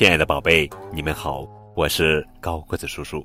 [0.00, 1.46] 亲爱的宝贝，你们好，
[1.76, 3.22] 我是高个子叔叔。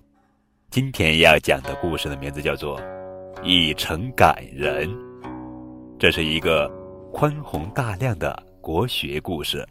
[0.70, 2.78] 今天要讲的故事的名字叫做
[3.44, 4.90] 《一城感人》，
[5.98, 6.70] 这是一个
[7.14, 9.66] 宽宏大量的国学故事。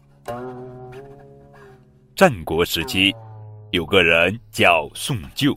[2.17, 3.15] 战国时期，
[3.71, 5.55] 有个人叫宋旧，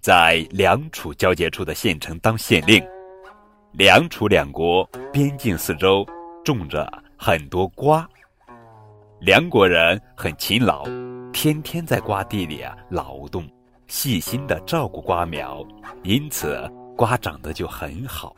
[0.00, 2.84] 在梁楚交界处的县城当县令。
[3.70, 6.04] 梁楚两国边境四周
[6.44, 8.04] 种着很多瓜。
[9.24, 10.84] 梁国人很勤劳，
[11.32, 13.48] 天天在瓜地里啊劳动，
[13.86, 15.64] 细心的照顾瓜苗，
[16.02, 18.34] 因此瓜长得就很好。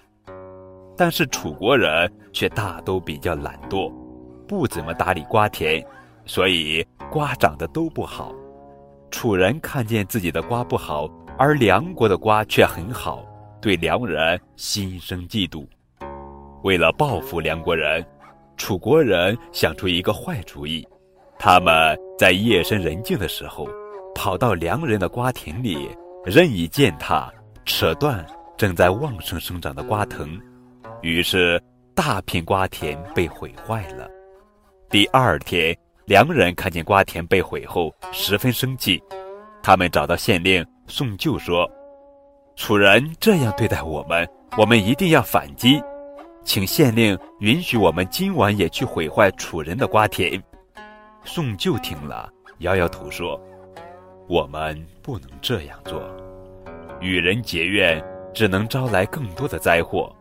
[0.94, 3.90] 但是楚国人却大都比较懒惰，
[4.46, 5.82] 不怎么打理瓜田，
[6.26, 8.30] 所以瓜长得都不好。
[9.10, 13.24] 楚人看见自己的瓜不好，而梁国的瓜却很好，
[13.58, 15.66] 对梁人心生嫉妒。
[16.62, 18.04] 为了报复梁国人。
[18.56, 20.86] 楚国人想出一个坏主意，
[21.38, 23.68] 他们在夜深人静的时候，
[24.14, 25.90] 跑到良人的瓜田里，
[26.24, 27.32] 任意践踏、
[27.64, 28.24] 扯断
[28.56, 30.40] 正在旺盛生长的瓜藤，
[31.02, 31.60] 于是
[31.94, 34.08] 大片瓜田被毁坏了。
[34.88, 35.76] 第二天，
[36.06, 39.02] 良人看见瓜田被毁后，十分生气，
[39.62, 41.68] 他们找到县令宋旧说
[42.54, 45.82] ：“楚人这样对待我们，我们一定要反击。”
[46.44, 50.40] 请县令允许我们今晚也去毁坏楚人的瓜田。
[51.24, 53.40] 宋旧听了，摇摇头说
[54.28, 56.02] ：“我们不能这样做，
[57.00, 58.02] 与人结怨
[58.34, 60.14] 只能招来更多的灾祸。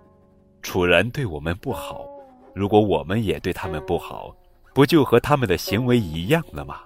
[0.61, 2.07] 楚人对我们不好，
[2.55, 4.33] 如果我们也对他们不好，
[4.73, 6.79] 不就和他们的行为一样了吗？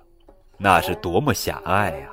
[0.57, 2.09] 那是多么狭隘呀！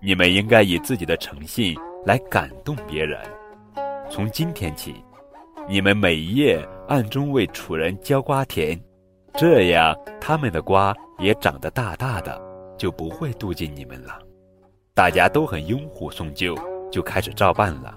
[0.00, 3.18] 你们应该以自己的诚信来感动别人。
[4.10, 4.94] 从今天起。”
[5.68, 8.80] 你们每夜暗中为楚人浇瓜田，
[9.34, 12.40] 这样他们的瓜也长得大大的，
[12.78, 14.16] 就不会妒忌你们了。
[14.94, 16.54] 大家都很拥护宋旧，
[16.88, 17.92] 就开始照办了。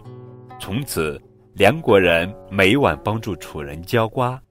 [0.59, 1.21] 从此，
[1.53, 4.41] 梁国人每晚帮助楚人浇瓜。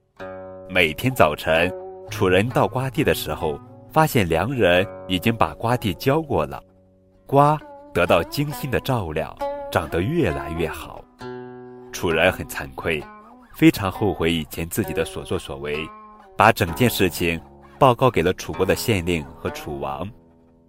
[0.69, 1.69] 每天早晨，
[2.09, 3.59] 楚人到瓜地的时候，
[3.91, 6.63] 发现梁人已经把瓜地浇过了，
[7.27, 7.59] 瓜
[7.93, 9.37] 得到精心的照料，
[9.69, 10.98] 长得越来越好。
[11.91, 13.03] 楚人很惭愧，
[13.53, 15.77] 非常后悔以前自己的所作所为，
[16.37, 17.39] 把整件事情
[17.77, 20.09] 报告给了楚国的县令和楚王。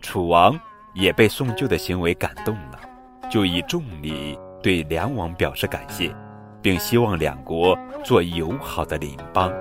[0.00, 0.58] 楚王
[0.94, 2.80] 也被宋旧的行为感动了，
[3.30, 6.14] 就以重礼对梁王表示感谢，
[6.62, 9.52] 并希望两国做友好的邻邦。